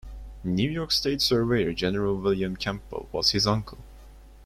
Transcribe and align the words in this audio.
New 0.43 0.67
York 0.67 0.91
State 0.91 1.21
Surveyor 1.21 1.73
General 1.73 2.17
William 2.19 2.55
Campbell 2.57 3.07
was 3.11 3.33
his 3.33 3.45
uncle. 3.45 3.77